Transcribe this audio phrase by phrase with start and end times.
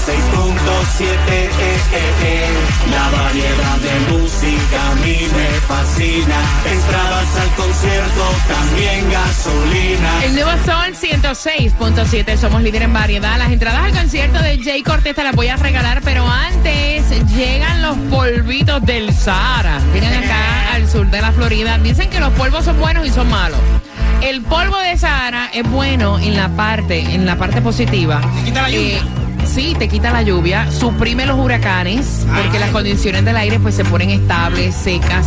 [0.00, 1.04] 106.7.
[1.04, 2.46] eh, eh, eh.
[2.90, 6.36] La variedad de música a mí me fascina.
[6.64, 10.24] Entradas al concierto, también gasolina.
[10.24, 13.36] El nuevo Sol 106.7, somos líder en variedad.
[13.38, 17.04] Las entradas al concierto de Jay Cortés te las voy a regalar, pero antes
[17.34, 19.80] llegan los polvitos del Sahara.
[19.92, 21.76] Vienen acá al sur de la Florida.
[21.78, 23.60] Dicen que los polvos son buenos y son malos.
[24.22, 28.20] El polvo de Sahara es bueno en la parte, en la parte positiva.
[28.36, 28.98] ¿Te quita la lluvia?
[28.98, 33.74] Eh, Sí, te quita la lluvia, suprime los huracanes, porque las condiciones del aire pues
[33.74, 35.26] se ponen estables, secas.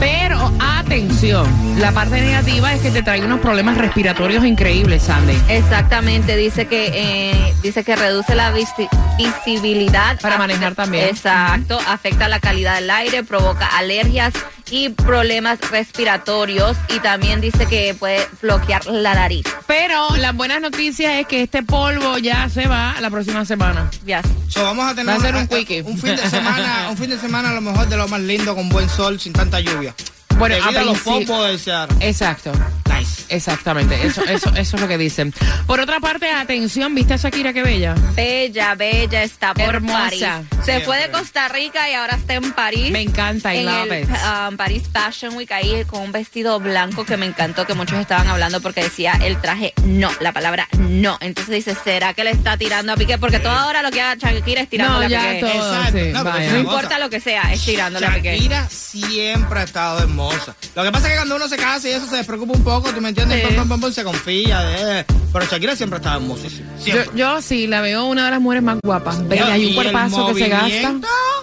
[0.00, 1.46] Pero atención,
[1.78, 5.34] la parte negativa es que te trae unos problemas respiratorios increíbles, Sandy.
[5.48, 11.04] Exactamente, dice que eh, dice que reduce la visi- visibilidad Para manejar también.
[11.08, 14.32] Exacto, afecta la calidad del aire, provoca alergias
[14.70, 19.44] y problemas respiratorios y también dice que puede bloquear la nariz.
[19.66, 23.90] Pero las buenas noticias es que este polvo ya se va la próxima semana.
[24.04, 24.22] Ya.
[24.48, 25.82] So, vamos a tener Va a ser un una- quickie.
[25.82, 28.54] un fin de semana, un fin de semana a lo mejor de lo más lindo
[28.54, 29.94] con buen sol, sin tanta lluvia.
[30.38, 31.96] Bueno, Debido a a los popos del Seattle.
[32.08, 32.52] Exacto.
[32.96, 33.19] Nice.
[33.30, 35.32] Exactamente, eso, eso, eso es lo que dicen.
[35.66, 37.94] Por otra parte, atención, ¿viste a Shakira qué bella?
[38.14, 39.98] Bella, bella, está por Hermosa.
[39.98, 40.24] París.
[40.64, 42.90] Se fue de Costa Rica y ahora está en París.
[42.90, 44.08] Me encanta, I en love el it.
[44.10, 48.26] um, Paris Fashion Week ahí con un vestido blanco que me encantó, que muchos estaban
[48.28, 51.16] hablando porque decía el traje no, la palabra no.
[51.20, 53.16] Entonces dice, ¿será que le está tirando a Piqué?
[53.18, 55.40] Porque toda hora lo que haga Shakira es tirándole No, a Piqué.
[55.40, 56.12] todo, sí,
[56.52, 58.34] No, importa lo que sea, es tirándole a Piqué.
[58.36, 60.54] Shakira siempre ha estado hermosa.
[60.74, 62.90] Lo que pasa es que cuando uno se casa y eso se despreocupa un poco,
[62.90, 63.19] ¿tú me entiendes?
[63.28, 63.42] Sí.
[63.46, 65.04] Pum, pum, pum, pum, se confía.
[65.32, 66.68] Pero Shakira siempre ha estado hermosísima.
[66.78, 67.10] Yo, Siempre.
[67.14, 69.26] yo sí, la veo una de las mujeres más guapas.
[69.28, 70.94] Bella, y un cuerpazo que se gasta.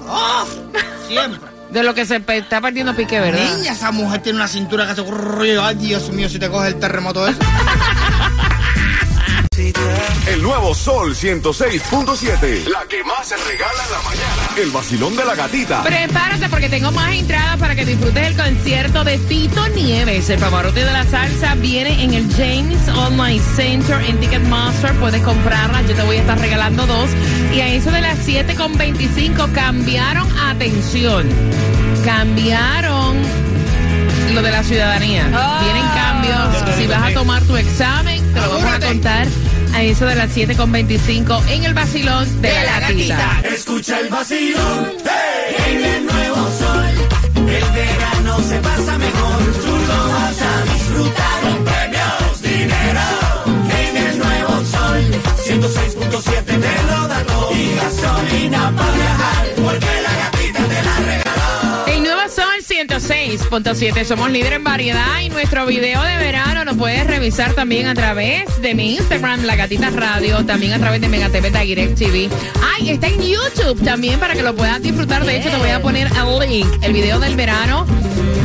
[0.07, 0.45] ¡oh!
[1.07, 1.39] siempre.
[1.71, 3.57] De lo que se está perdiendo Piqué, ¿verdad?
[3.57, 5.03] Niña, esa mujer tiene una cintura que hace...
[5.61, 7.39] Ay, Dios mío, si te coge el terremoto ese.
[9.57, 12.67] El nuevo Sol 106.7.
[12.67, 14.49] La que más se regala en la mañana.
[14.55, 15.81] El vacilón de la gatita.
[15.81, 20.29] Prepárate porque tengo más entradas para que disfrutes el concierto de Tito Nieves.
[20.29, 24.93] El pavarotti de la salsa viene en el James Online Center en Ticketmaster.
[24.99, 27.09] Puedes comprarla, yo te voy a estar regalando dos.
[27.51, 31.27] Y a eso de las 7.25 cambiaron, atención,
[32.05, 33.17] cambiaron
[34.35, 35.27] lo de la ciudadanía.
[35.33, 35.61] Ah.
[35.63, 36.77] Vienen cambios.
[36.77, 39.27] Si vas a tomar tu examen, te lo vamos a contar
[39.77, 43.15] a eso de las 7.25 en el vacilón de, De la, la gatita.
[43.17, 43.49] gatita.
[43.55, 44.91] Escucha el vacilón
[45.67, 46.85] en el nuevo sol.
[47.35, 49.37] El verano se pasa mejor.
[63.63, 67.95] 106.7, somos líder en variedad y nuestro video de verano lo puedes revisar también a
[67.95, 72.29] través de mi Instagram, La Gatita Radio, también a través de MegaTV Direct TV.
[72.61, 75.25] Ay, está en YouTube también para que lo puedas disfrutar.
[75.25, 77.87] De hecho, te voy a poner el link, el video del verano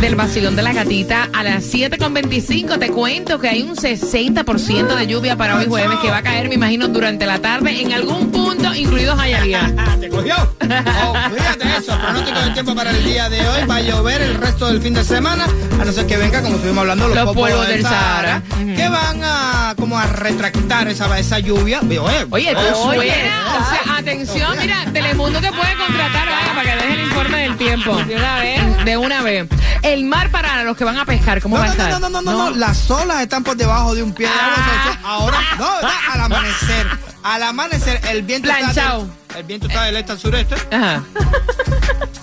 [0.03, 2.77] del vacilón de la gatita a las 7.25.
[2.77, 6.49] Te cuento que hay un 60% de lluvia para hoy jueves que va a caer,
[6.49, 8.42] me imagino, durante la tarde en algún punto,
[8.75, 9.73] incluidos Hialeah.
[9.79, 10.35] Ah, ¿Te cogió?
[10.37, 13.67] Oh, fíjate eso, pronóstico del tiempo para el día de hoy.
[13.67, 15.47] Va a llover el resto del fin de semana,
[15.81, 18.43] a no ser que venga, como estuvimos hablando, los, Los polvos del Sahara.
[18.53, 18.75] Ujú.
[18.75, 21.81] que van a como a retractar esa, esa lluvia.
[21.81, 23.57] Oye, Oye, tú oye, suena.
[23.59, 27.57] O sea, atención, mira, Telemundo te puede contratar vaya, para que deje el informe del
[27.57, 27.97] tiempo.
[28.05, 28.85] De una vez.
[28.85, 29.49] De una vez.
[29.83, 31.91] El mar para los que van a pescar, ¿cómo No, va a no, estar?
[31.91, 34.55] no, no, no, no, no, las olas están por debajo de un pie de agua.
[34.57, 34.99] Ah.
[35.05, 35.91] Ahora, no, ¿verdad?
[36.13, 36.87] al amanecer.
[37.23, 39.03] Al amanecer, el viento Planchao.
[39.03, 40.55] está del, el viento está del este al sureste.
[40.71, 41.05] Ajá.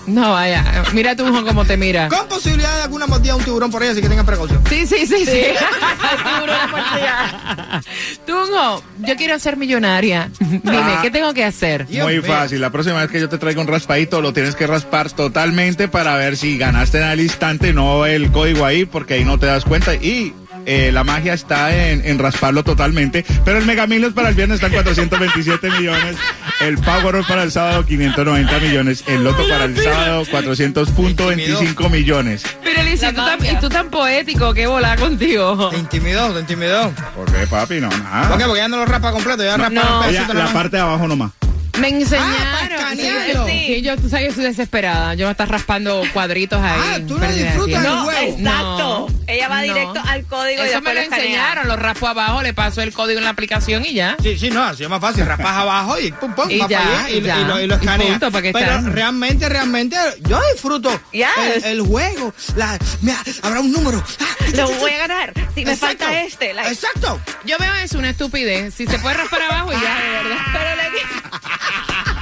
[0.06, 0.82] No, vaya.
[0.92, 2.08] Mira tú cómo te mira.
[2.08, 4.60] Con posibilidad de alguna mordida un tiburón por ahí, así que tengan precaución.
[4.68, 5.42] Sí, sí, sí, sí.
[8.26, 10.30] Tunjo, yo quiero ser millonaria.
[10.40, 11.86] Dime, ¿qué tengo que hacer?
[11.86, 12.24] Dios Muy mío.
[12.24, 12.60] fácil.
[12.60, 16.16] La próxima vez que yo te traiga un raspadito, lo tienes que raspar totalmente para
[16.16, 19.64] ver si ganaste en el instante, no el código ahí, porque ahí no te das
[19.64, 19.94] cuenta.
[19.94, 20.34] Y
[20.66, 23.24] eh, la magia está en, en rasparlo totalmente.
[23.44, 26.16] Pero el Mega Millions para el viernes está en 427 millones.
[26.60, 29.04] El Powerball para el sábado, 590 millones.
[29.06, 32.42] El Loto para el sábado, 400.25 millones.
[32.62, 33.52] Pero Liz, y tú, tan, mafia.
[33.52, 35.70] y tú tan poético, qué bola contigo.
[35.70, 36.90] Te intimidó, te intimidó.
[37.16, 37.80] ¿Por qué, papi?
[37.80, 38.44] No, ¿Por qué?
[38.44, 40.00] Porque ya no lo rapa completo, ya rapa no.
[40.00, 40.50] un Ella, la nomás.
[40.52, 41.30] parte de abajo nomás.
[41.80, 42.32] Me Ah, enseñaron.
[42.72, 43.29] escanearlo.
[43.76, 45.14] Sí, yo, tú sabes, yo soy desesperada.
[45.14, 46.80] Yo me estás raspando cuadritos ahí.
[46.82, 48.20] Ah, tú no disfrutas No, huevo.
[48.20, 49.08] exacto.
[49.10, 49.20] No.
[49.26, 49.62] Ella va No.
[49.62, 52.92] directo al código y Eso después me lo enseñaron, lo raspo abajo, le paso el
[52.92, 54.16] código en la aplicación y ya.
[54.22, 55.24] Sí, sí, no, así es más fácil.
[55.26, 57.38] Rapas abajo y pum, pum, Y va ya, para allá y, y ya.
[57.40, 58.08] y lo, y lo Y escanea.
[58.08, 58.92] punto, ¿para qué Pero están?
[58.92, 59.96] realmente, realmente,
[60.28, 61.26] yo disfruto Yes.
[61.56, 62.34] el, el juego.
[62.56, 64.02] La, mira, habrá un número.
[64.20, 64.24] Ah,
[64.54, 65.32] Lo voy a ganar.
[65.54, 66.04] Si me exacto.
[66.04, 66.52] falta este.
[66.54, 67.20] like- Exacto.
[67.44, 68.74] Yo veo eso una estupidez.
[68.74, 70.38] Si se puede raspar abajo y ya, de verdad.
[70.52, 70.90] Pero le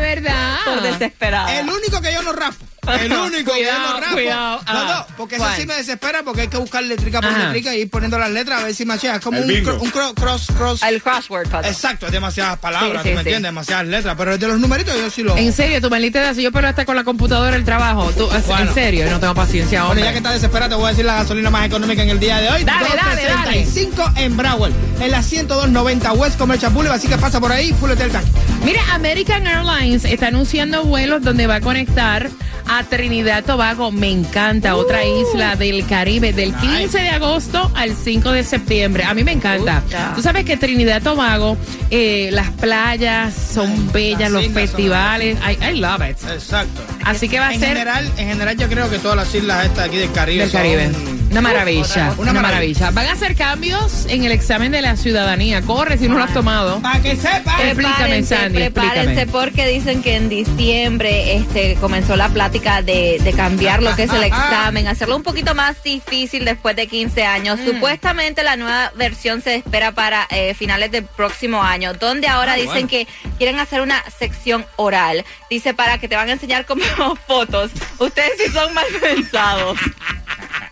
[0.00, 0.58] verdad.
[0.64, 1.58] por desesperada.
[1.58, 2.64] El único que yo no rapo.
[2.86, 4.12] El único que yo Cuidado, no rapo.
[4.14, 4.56] cuidado.
[4.56, 7.44] No, Ah, no, porque eso sí me desespera porque hay que buscar letrica por Ajá.
[7.46, 9.16] letrica y ir poniendo las letras a ver si machea.
[9.16, 9.70] Es como El un, bingo.
[9.72, 10.82] cro- un cro- cross, cross.
[10.82, 11.46] El crossword.
[11.64, 13.18] Exacto, es demasiadas palabras, Sí, ¿tú sí, me sí.
[13.20, 13.42] entiendes?
[13.48, 14.14] Demasiadas letras.
[14.18, 15.36] Pero el de los numeritos yo sí lo.
[15.36, 18.26] En serio, tu maldita edad, si yo puedo estar con la computadora el trabajo, tú,
[18.46, 18.68] Bueno.
[18.68, 20.04] en serio, no tengo paciencia, Bueno, hombre.
[20.04, 22.38] ya que estás desesperada, te voy a decir la gasolina más económica en el día
[22.38, 22.64] de hoy.
[22.64, 23.64] Dale, dale, dale.
[23.66, 24.72] 2.65 en Broward.
[25.00, 26.98] En la 10290 West Commercial Boulevard.
[26.98, 28.24] Así que pasa por ahí, full hotel tank.
[28.64, 32.30] Mira, American Airlines está anunciando vuelos donde va a conectar
[32.68, 33.90] a Trinidad Tobago.
[33.92, 39.04] Me encanta, otra isla del Caribe, del 15 de agosto al 5 de septiembre.
[39.04, 39.82] A mí me encanta.
[40.14, 41.56] Tú sabes que Trinidad Tobago,
[41.90, 45.36] eh, las playas son bellas, las los festivales.
[45.40, 46.16] I, I love it.
[46.30, 46.82] Exacto.
[47.04, 49.66] Así que va a en ser general, en general yo creo que todas las islas
[49.66, 50.90] estas aquí del Caribe del son- Caribe.
[51.30, 52.42] Una maravilla, Una una, maravilla.
[52.42, 52.90] maravilla.
[52.92, 55.60] Van a hacer cambios en el examen de la ciudadanía.
[55.62, 56.80] Corre si no lo has tomado.
[56.80, 57.36] Para que sepa.
[57.62, 59.26] Explícame, Prepárense, Sandy, prepárense explícame.
[59.32, 64.12] porque dicen que en diciembre este, comenzó la plática de, de cambiar lo que es
[64.12, 67.58] el examen, hacerlo un poquito más difícil después de 15 años.
[67.60, 67.66] Mm.
[67.66, 72.56] Supuestamente la nueva versión se espera para eh, finales del próximo año, donde ahora Ah,
[72.56, 72.88] dicen bueno.
[72.88, 73.06] que
[73.36, 75.24] quieren hacer una sección oral.
[75.50, 76.82] Dice para que te van a enseñar como
[77.26, 77.72] fotos.
[77.98, 79.78] Ustedes sí son mal pensados.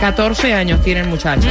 [0.00, 1.46] 14 años tiene el muchacho.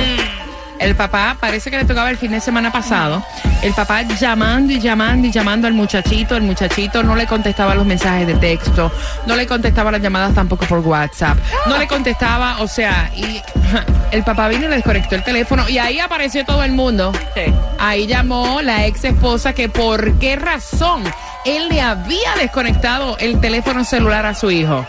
[0.81, 3.23] El papá parece que le tocaba el fin de semana pasado.
[3.61, 6.35] El papá llamando y llamando y llamando al muchachito.
[6.35, 8.91] El muchachito no le contestaba los mensajes de texto.
[9.27, 11.37] No le contestaba las llamadas tampoco por WhatsApp.
[11.67, 13.41] No le contestaba, o sea, y
[14.11, 15.69] el papá vino y le desconectó el teléfono.
[15.69, 17.11] Y ahí apareció todo el mundo.
[17.35, 17.53] Sí.
[17.79, 21.03] Ahí llamó la ex esposa que por qué razón
[21.45, 24.85] él le había desconectado el teléfono celular a su hijo.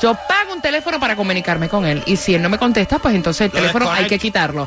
[0.00, 3.14] Yo pago un teléfono para comunicarme con él y si él no me contesta, pues
[3.14, 4.66] entonces el teléfono hay que quitarlo.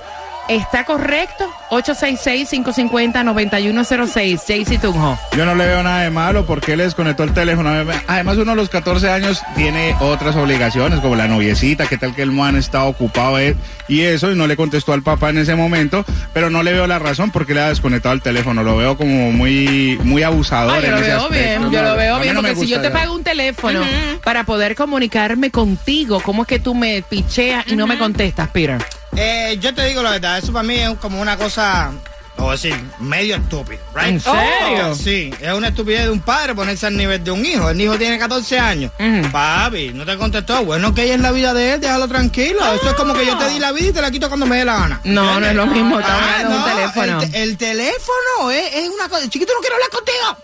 [0.50, 1.50] ¿Está correcto?
[1.70, 4.42] 866-550-9106.
[4.48, 5.18] Jaycee Tunjo.
[5.38, 7.70] Yo no le veo nada de malo porque él desconectó el teléfono.
[8.08, 12.22] Además, uno a los 14 años tiene otras obligaciones, como la noviecita, que tal que
[12.24, 13.56] el man está ocupado eh,
[13.88, 16.88] y eso, y no le contestó al papá en ese momento, pero no le veo
[16.88, 18.64] la razón porque le ha desconectado el teléfono.
[18.64, 21.60] Lo veo como muy, muy abusador Ah, yo en lo ese veo aspecto.
[21.60, 22.94] bien, yo lo veo a mí bien, no me porque si yo te ya.
[22.94, 23.82] pago un teléfono
[24.24, 28.78] para poder comunicarme contigo, ¿cómo es que tú me picheas y no me contestas, Peter?
[29.16, 31.92] Eh, yo te digo la verdad, eso para mí es como una cosa
[32.38, 34.08] o decir, medio estúpido, right?
[34.10, 34.90] ¿En serio?
[34.90, 37.70] Oh, sí, es una estupidez de un padre ponerse al nivel de un hijo.
[37.70, 38.92] El hijo tiene 14 años.
[39.00, 39.32] Ujú.
[39.32, 40.64] Papi, no te contestó.
[40.66, 42.60] Bueno, que ella es la vida de él, déjalo tranquilo.
[42.74, 44.58] Eso es como que yo te di la vida y te la quito cuando me
[44.58, 45.02] dé la gana.
[45.04, 47.22] No, no es lo mismo, Ah, hablando de un no, teléfono.
[47.22, 49.30] El, te- el teléfono es, es una cosa.
[49.30, 50.38] Chiquito, no quiero hablar contigo.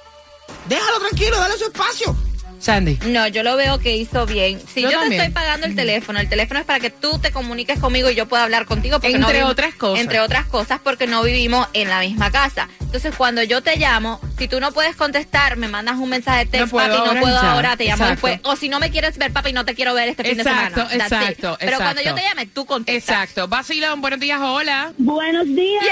[0.67, 2.15] Déjalo tranquilo, dale su espacio.
[2.59, 2.99] Sandy.
[3.07, 4.59] No, yo lo veo que hizo bien.
[4.73, 7.31] Si Yo yo, te estoy pagando el teléfono, el teléfono es para que tú te
[7.31, 8.99] comuniques conmigo y yo pueda hablar contigo.
[8.99, 9.99] Porque no Entre vivimos- otras cosas.
[10.01, 12.67] Entre otras cosas, porque no vivimos en la misma casa.
[12.81, 16.45] Entonces, cuando yo te llamo, si tú no puedes contestar, me mandas un mensaje de
[16.47, 17.51] texto, No papi, ahora no puedo ya.
[17.53, 18.27] ahora, te llamo Exacto.
[18.27, 18.39] después.
[18.53, 20.69] O si no me quieres ver, papi, no te quiero ver este fin de semana.
[20.75, 21.01] That's it.
[21.01, 23.15] exacto, Pero cuando yo te llame, tú contestas.
[23.15, 23.47] Exacto.
[23.47, 24.91] Vacilón, buenos días, hola.
[24.97, 25.83] Buenos días.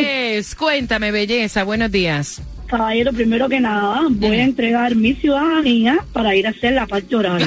[0.00, 0.54] Yes.
[0.54, 2.40] Cuéntame, belleza, buenos días.
[2.72, 7.14] Caballero, primero que nada, voy a entregar mi ciudadanía para ir a hacer la parte
[7.14, 7.44] oral.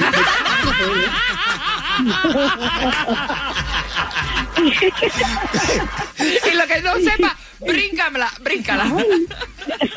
[6.18, 8.84] Y lo que no sepa, bríncamela, bríncala.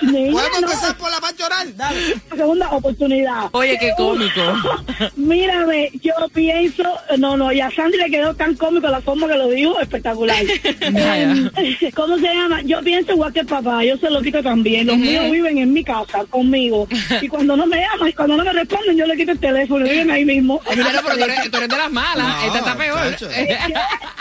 [0.02, 1.76] ¿Podemos no, empezar por la parte oral?
[1.76, 2.16] Dale.
[2.36, 3.50] segunda oportunidad.
[3.52, 4.42] Oye, qué cómico.
[5.16, 6.84] Mírame, yo pienso,
[7.18, 10.38] no, no, y a Sandy le quedó tan cómico la forma que lo dijo, espectacular.
[10.90, 12.62] Eh, ¿Cómo se llama?
[12.64, 14.88] Yo pienso igual que el papá, yo se lo quito también.
[14.88, 16.88] Los míos viven en mi casa conmigo.
[17.22, 19.86] Y cuando no me llaman, y cuando no me responden, yo le quito el teléfono,
[19.86, 20.62] viven ahí mismo.
[20.66, 22.28] Ah, no, pero tú eres, tú eres de las malas.
[22.28, 23.00] No, Esta está peor.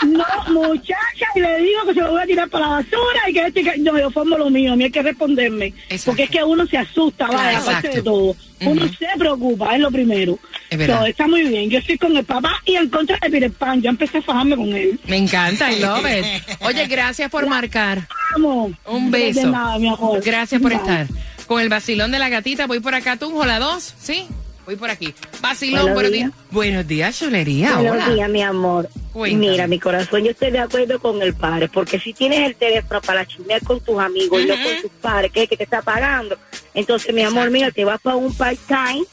[0.07, 3.33] No, muchacha, y le digo que se lo voy a tirar para la basura y
[3.33, 5.03] que este, que- no, yo formo lo mío, a mí hay que
[5.39, 5.65] responderme.
[5.89, 6.05] Exacto.
[6.05, 7.69] Porque es que uno se asusta, vaya, Exacto.
[7.71, 8.35] aparte de todo.
[8.61, 10.37] Uno se preocupa, es lo primero.
[10.69, 10.85] Es.
[10.85, 13.81] So, está muy bien, yo estoy con el papá y en contra de Peter Pan,
[13.81, 14.99] yo empecé a fajarme con él.
[15.07, 16.25] Me encanta, I love it.
[16.61, 18.07] Oye, gracias por marcar.
[18.33, 18.73] Vamos.
[18.85, 19.49] Un De beso.
[19.49, 20.21] nada, mi amor.
[20.23, 20.79] Gracias por Bye.
[20.81, 21.07] estar.
[21.47, 24.27] Con el vacilón de la gatita, voy por acá, tú, la dos, ¿sí?
[24.65, 25.13] Voy por aquí.
[25.41, 26.25] Vacilón, Buenos buenos días.
[26.31, 26.45] días.
[26.51, 27.75] Buenos días, chulería.
[27.77, 28.13] Buenos Hola.
[28.13, 28.87] días, mi amor.
[29.13, 29.51] Cuéntame.
[29.51, 33.01] Mira, mi corazón, yo estoy de acuerdo con el padre, porque si tienes el teléfono
[33.01, 35.63] para chismear con tus amigos y no con tus padres, que es el que te
[35.63, 36.37] está pagando,
[36.79, 39.03] entonces, mi amor, mira, te vas para un part-time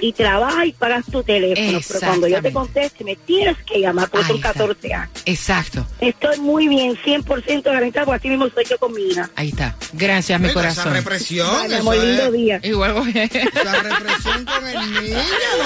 [0.00, 1.80] y trabajas y pagas tu teléfono.
[1.86, 4.52] Pero cuando yo te conteste, me tienes que llamar, porque son Ahí está.
[4.52, 5.10] 14 años.
[5.24, 5.86] Exacto.
[6.00, 9.30] Estoy muy bien, 100% garantizado, porque así mismo soy yo con mi hija.
[9.36, 9.76] Ahí está.
[9.92, 10.94] Gracias, mi Oiga, Esa corazón.
[10.94, 12.60] represión, amor, lindo es- día.
[12.62, 13.10] Igual voy.
[13.16, 15.18] Esa represión con el niño,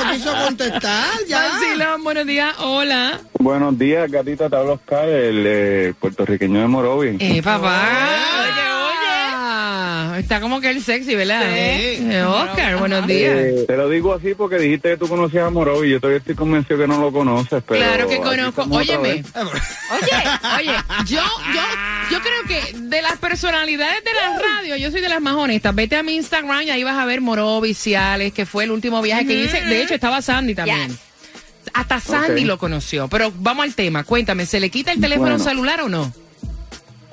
[0.05, 1.41] no quiso contestar, ya.
[1.49, 2.55] Vacilón, buenos días.
[2.59, 3.21] Hola.
[3.39, 7.17] Buenos días, gatita, te hablo Oscar, el eh, puertorriqueño de Morovi.
[7.19, 7.89] Eh, papá.
[8.43, 8.70] Oye,
[10.21, 11.43] Está como que el sexy, ¿verdad?
[11.43, 12.07] Sí.
[12.11, 13.35] Eh, Oscar, buenos días.
[13.37, 15.91] Eh, te lo digo así porque dijiste que tú conocías a Morovi.
[15.91, 17.81] Yo todavía estoy convencido que no lo conoces, pero...
[17.81, 18.67] Claro que conozco.
[18.71, 19.25] Óyeme.
[19.35, 20.13] Oye,
[20.59, 20.73] oye,
[21.07, 21.63] yo, yo,
[22.11, 25.75] yo creo que de las personalidades de la radio, yo soy de las más honestas.
[25.75, 29.01] Vete a mi Instagram y ahí vas a ver Morovis, Ciales, que fue el último
[29.01, 29.63] viaje que hice.
[29.63, 30.89] De hecho, estaba Sandy también.
[30.89, 30.99] Yes.
[31.73, 33.09] Hasta Sandy lo conoció.
[33.09, 34.05] Pero vamos al tema.
[34.05, 35.45] Cuéntame, ¿se le quita el teléfono Bueno.
[35.45, 36.13] celular o no?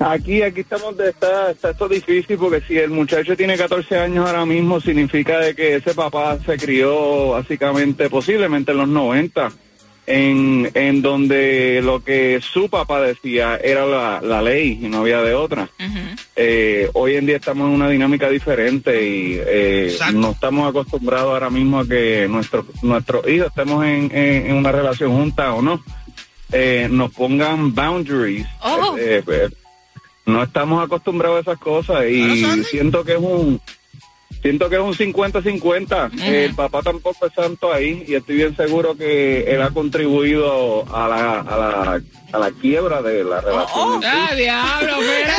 [0.00, 4.26] Aquí, aquí estamos, de, está, está esto difícil porque si el muchacho tiene 14 años
[4.28, 9.50] ahora mismo, significa de que ese papá se crió básicamente, posiblemente en los 90,
[10.06, 15.20] en, en donde lo que su papá decía era la, la ley y no había
[15.20, 15.68] de otra.
[16.36, 21.50] Eh, hoy en día estamos en una dinámica diferente y eh, no estamos acostumbrados ahora
[21.50, 25.82] mismo a que nuestros nuestros hijos estemos en, en- en una relación junta o no.
[26.52, 28.46] Eh, nos pongan boundaries.
[28.94, 28.96] Oh.
[30.28, 33.60] Eh, eh, no estamos acostumbrados a esas cosas y siento que es un
[34.42, 36.22] siento que es un 50-50.
[36.22, 41.08] El papá tampoco es santo ahí y estoy bien seguro que él ha contribuido a
[41.08, 43.94] la, a la, a la quiebra de la relación.
[43.94, 44.08] en sí.
[44.10, 44.96] ¡Ah, diablo!
[45.00, 45.36] mira!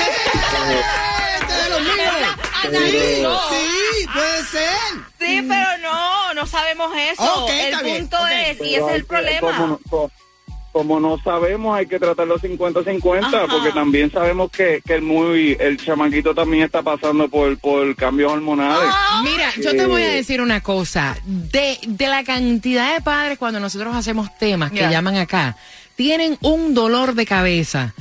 [1.39, 3.41] Este de los míos.
[3.49, 3.55] Sí,
[4.01, 4.69] sí, puede ser.
[5.19, 7.47] Sí, pero no, no sabemos eso.
[7.49, 9.79] El punto es, y ese es el que- problema.
[9.89, 10.11] Como,
[10.71, 13.45] como no sabemos, hay que tratarlo 50-50, Ajá.
[13.49, 18.31] porque también sabemos que, que el muy el chamaquito también está pasando por, por cambios
[18.31, 18.89] hormonales.
[18.91, 19.21] Ah.
[19.23, 21.17] Mira, yo te voy a decir una cosa.
[21.25, 25.57] De, de la cantidad de padres cuando nosotros hacemos temas que llaman acá,
[25.95, 27.93] tienen un dolor de cabeza.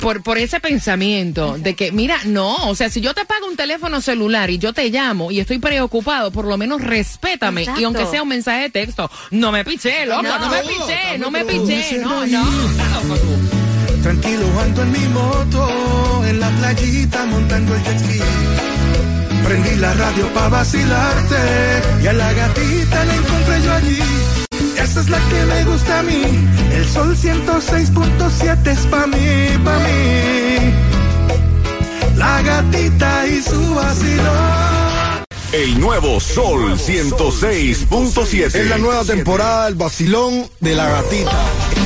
[0.00, 3.54] Por, por ese pensamiento de que, mira, no, o sea, si yo te pago un
[3.54, 7.60] teléfono celular y yo te llamo y estoy preocupado, por lo menos respétame.
[7.60, 7.80] Exacto.
[7.80, 10.50] Y aunque sea un mensaje de texto, no me piché, loco, no, No.
[10.50, 12.44] me piché, no me piché, no, no.
[14.02, 18.20] Tranquilo ando en mi moto, en la playita montando el jet ski.
[19.44, 21.36] Prendí la radio pa' vacilarte
[22.02, 23.98] y a la gatita la encontré yo allí.
[24.86, 26.22] Esa es la que me gusta a mí,
[26.72, 30.72] el sol 106.7 es pa' mí, pa' mí.
[32.14, 35.24] La gatita y su vacilón.
[35.52, 38.54] El nuevo Sol 106.7.
[38.54, 41.85] Es la nueva temporada del vacilón de la gatita.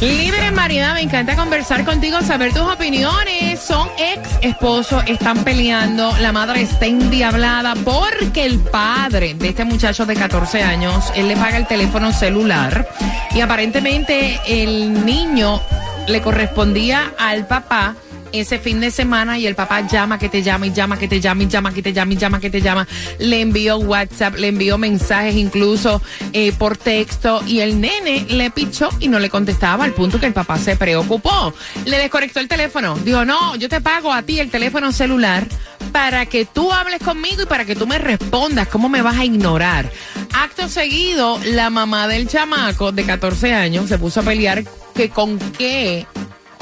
[0.00, 3.60] Líder en variedad, me encanta conversar contigo, saber tus opiniones.
[3.60, 10.06] Son ex esposos, están peleando, la madre está endiablada porque el padre de este muchacho
[10.06, 12.88] de 14 años, él le paga el teléfono celular
[13.34, 15.60] y aparentemente el niño
[16.06, 17.96] le correspondía al papá
[18.40, 21.20] ese fin de semana y el papá llama que te llama y llama que te
[21.20, 22.86] llama y llama que te llama y llama que te llama.
[23.18, 28.88] Le envió WhatsApp, le envió mensajes incluso eh, por texto y el nene le pichó
[29.00, 31.54] y no le contestaba al punto que el papá se preocupó.
[31.84, 32.96] Le desconectó el teléfono.
[33.04, 35.46] Dijo, no, yo te pago a ti el teléfono celular
[35.92, 38.68] para que tú hables conmigo y para que tú me respondas.
[38.68, 39.90] ¿Cómo me vas a ignorar?
[40.32, 44.64] Acto seguido, la mamá del chamaco de 14 años se puso a pelear
[44.94, 46.06] que con qué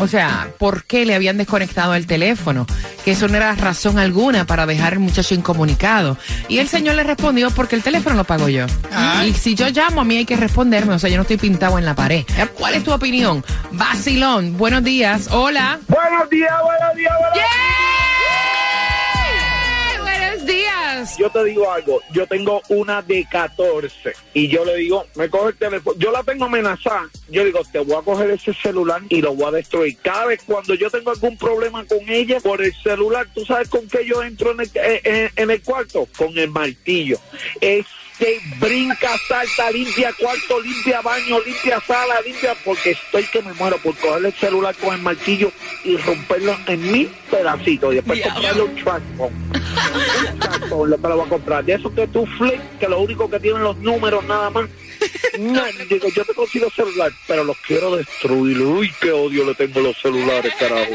[0.02, 2.66] o sea, ¿por qué le habían desconectado el teléfono?
[3.04, 6.18] Que eso no era razón alguna para dejar al muchacho incomunicado.
[6.48, 8.66] Y el señor le respondió, porque el teléfono lo pago yo.
[9.24, 10.94] Y si yo llamo, a mí hay que responderme.
[10.94, 12.24] O sea, yo no estoy pintado en la pared.
[12.54, 13.44] ¿Cuál es tu opinión?
[13.70, 15.28] Basilón, buenos días.
[15.30, 15.78] Hola.
[15.86, 17.46] Buenos días, buenos días, buenos días.
[17.46, 17.81] ¡Yay!
[21.18, 25.48] Yo te digo algo, yo tengo una de 14 y yo le digo, me coge
[25.48, 29.20] el teléfono, yo la tengo amenazada, yo digo, te voy a coger ese celular y
[29.20, 29.96] lo voy a destruir.
[30.02, 33.88] Cada vez cuando yo tengo algún problema con ella por el celular, ¿tú sabes con
[33.88, 36.06] qué yo entro en el, eh, eh, en el cuarto?
[36.16, 37.18] Con el martillo.
[37.60, 37.86] Es
[38.58, 43.96] brinca, salta, limpia cuarto, limpia baño, limpia sala, limpia, porque estoy que me muero por
[43.96, 45.52] coger el celular con el martillo
[45.84, 48.34] y romperlo en mil pedacitos y después Diablo.
[48.34, 49.34] comprarle un trackphone.
[50.32, 51.64] un trackphone lo que lo voy a comprar.
[51.64, 54.68] De eso que tú flip, que lo único que tienen los números nada más.
[55.38, 58.60] No, digo, yo te consigo celular, pero los quiero destruir.
[58.60, 60.92] Uy, qué odio le tengo a los celulares, carajo.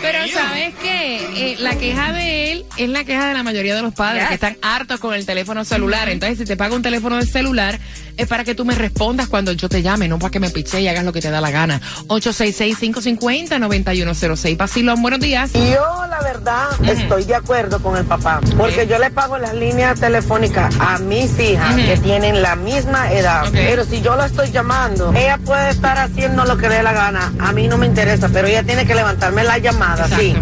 [0.00, 1.52] Pero ¿sabes qué?
[1.52, 4.28] Eh, la queja de él es la queja de la mayoría de los padres Yes.
[4.28, 6.08] que están hartos con el teléfono celular.
[6.08, 7.78] Entonces, si te pago un teléfono de celular,
[8.18, 10.80] es para que tú me respondas cuando yo te llame, no para que me piche
[10.80, 11.80] y hagas lo que te da la gana.
[12.08, 14.56] 866-550-9106.
[14.56, 15.52] Basilón, buenos días.
[15.52, 20.00] Yo, la verdad, estoy de acuerdo con el papá, porque yo le pago las líneas
[20.00, 23.46] telefónicas a mis hijas que tienen la misma edad.
[23.52, 26.92] Pero si yo la estoy llamando, ella puede estar haciendo lo que le dé la
[26.92, 27.32] gana.
[27.38, 30.34] A mí no me interesa, pero ella tiene que levantarme la llamada, sí.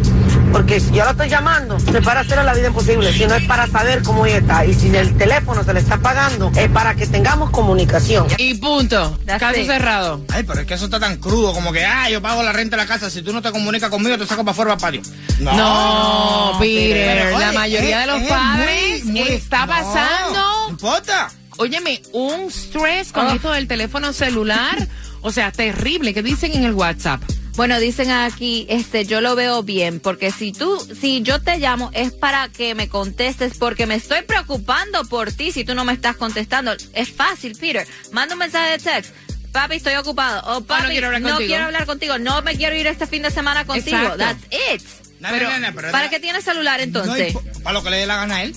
[0.57, 3.45] Porque si yo la estoy llamando, no es para hacerle la vida imposible, sino es
[3.45, 4.65] para saber cómo ella está.
[4.65, 8.27] Y si el teléfono se le está pagando, es para que tengamos comunicación.
[8.39, 9.19] Y punto.
[9.27, 9.67] That's Caso it.
[9.67, 10.25] cerrado.
[10.33, 12.77] Ay, pero es que eso está tan crudo, como que, ah, yo pago la renta
[12.77, 15.03] de la casa, si tú no te comunicas conmigo, te saco para afuera para el
[15.03, 15.15] patio.
[15.41, 17.25] No, Peter.
[17.27, 20.41] pero, la mayoría es- de los es padres muy, muy- está no, pasando.
[20.41, 21.29] No importa.
[21.59, 23.33] Óyeme, un stress con Oh.
[23.35, 24.89] esto del teléfono celular.
[25.23, 26.15] o sea, terrible.
[26.15, 27.21] ¿Qué dicen en el WhatsApp?
[27.57, 31.91] Bueno, dicen aquí, este, yo lo veo bien, porque si tú, si yo te llamo
[31.95, 35.95] es para que me contestes, porque me estoy preocupando por ti si tú no me
[35.95, 36.73] estás contestando.
[36.93, 37.87] Es fácil, Peter.
[38.13, 39.15] Manda un mensaje de text.
[39.53, 40.43] Papi, estoy ocupado.
[40.59, 41.47] O papi, quiero hablar contigo.
[41.49, 42.19] quiero hablar contigo.
[42.19, 43.97] No me quiero ir este fin de semana contigo.
[43.97, 44.19] Exacto.
[44.19, 44.83] That's it.
[45.21, 47.33] No, Pero, no, no, no, pero ¿Para no- qué tienes celular entonces?
[47.33, 48.55] no para lo que le dé la gana a él.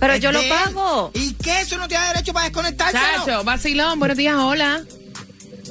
[0.00, 0.48] Pero Es yo lo él.
[0.48, 1.12] pago.
[1.14, 1.60] ¿Y qué?
[1.60, 2.98] ¿Eso no tiene derecho para desconectarse?
[2.98, 4.82] Chacho, Basilón, buenos días, hola.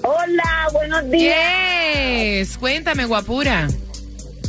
[0.04, 1.36] Hola, buenos días.
[1.36, 3.68] Yes, cuéntame, guapura.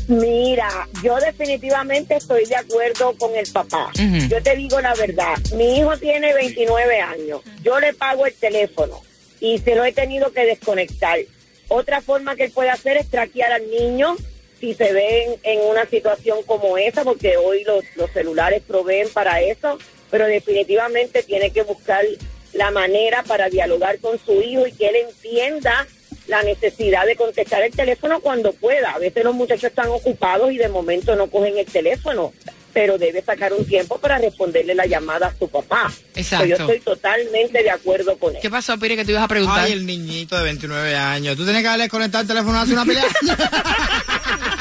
[0.09, 3.91] Mira, yo definitivamente estoy de acuerdo con el papá.
[4.29, 9.01] Yo te digo la verdad, mi hijo tiene 29 años, yo le pago el teléfono
[9.41, 11.19] y se lo he tenido que desconectar.
[11.69, 14.17] Otra forma que él puede hacer es traquear al niño
[14.61, 19.41] si se ven en una situación como esa, porque hoy los, los celulares proveen para
[19.41, 19.79] eso,
[20.11, 22.05] pero definitivamente tiene que buscar
[22.55, 25.87] la manera para dialogar con su hijo y que él entienda
[26.29, 28.93] la necesidad de contestar el teléfono cuando pueda.
[28.93, 32.33] A veces los muchachos están ocupados y de momento no cogen el teléfono,
[32.73, 35.93] pero debe sacar un tiempo para responderle la llamada a su papá.
[36.15, 36.47] Exacto.
[36.47, 38.41] Yo estoy totalmente de acuerdo con él.
[38.41, 39.65] ¿Qué pasó, Pire, que tú ibas a preguntar?
[39.65, 41.37] Ay, el niñito de 29 años.
[41.37, 43.05] Tú tienes que darle conectar el teléfono hace una pelea.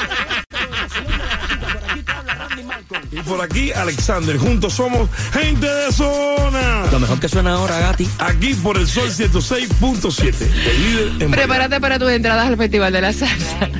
[3.10, 4.36] Y por aquí, Alexander.
[4.36, 6.86] Juntos somos gente de zona.
[6.90, 8.08] Lo mejor que suena ahora, Gati.
[8.18, 10.34] Aquí por el Sol 106.7.
[10.40, 11.30] El líder en variedad.
[11.30, 13.70] Prepárate para tus entradas al Festival de la Salsa.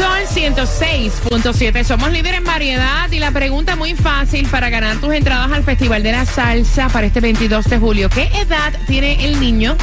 [0.00, 1.84] Sol 106.7.
[1.84, 6.02] Somos líderes en variedad y la pregunta muy fácil para ganar tus entradas al Festival
[6.02, 8.08] de la Salsa para este 22 de julio.
[8.08, 9.76] ¿Qué edad tiene el niño?